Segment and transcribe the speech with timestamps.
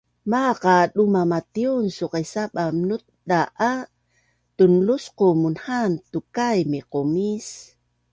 [0.31, 3.73] Maaq a duma matiun suqis saba nutda’ a
[4.57, 7.47] tunlusqu munhaan tukai miqumis